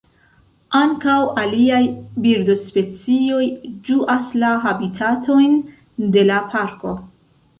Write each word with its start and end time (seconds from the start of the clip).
Ankaŭ 0.77 1.17
aliaj 1.41 1.81
birdospecioj 2.23 3.43
ĝuas 3.89 4.31
la 4.45 4.49
habitatojn 4.65 5.55
de 6.17 6.27
la 6.31 6.39
parko. 6.55 6.95